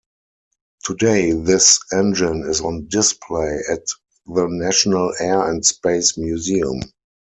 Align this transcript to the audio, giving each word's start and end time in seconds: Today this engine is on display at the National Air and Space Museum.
Today 0.83 1.33
this 1.33 1.79
engine 1.93 2.45
is 2.49 2.59
on 2.61 2.87
display 2.87 3.59
at 3.71 3.85
the 4.25 4.47
National 4.47 5.13
Air 5.19 5.47
and 5.47 5.63
Space 5.63 6.17
Museum. 6.17 6.79